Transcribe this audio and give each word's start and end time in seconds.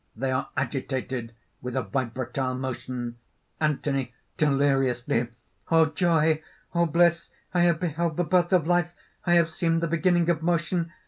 They 0.15 0.31
are 0.31 0.49
agitated 0.57 1.35
with 1.61 1.75
a 1.75 1.83
vibratile 1.83 2.55
motion_): 2.55 3.17
ANTHONY 3.59 4.11
(deliriously): 4.35 5.27
"O 5.69 5.85
joy! 5.85 6.41
O 6.73 6.87
bliss! 6.87 7.29
I 7.53 7.59
have 7.61 7.79
beheld 7.79 8.17
the 8.17 8.23
birth 8.23 8.51
of 8.51 8.65
life! 8.65 8.89
I 9.27 9.35
have 9.35 9.51
seen 9.51 9.79
the 9.79 9.85
beginning 9.87 10.27
of 10.31 10.41
motion! 10.41 10.91